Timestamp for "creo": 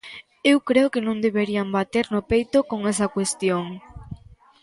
0.69-0.91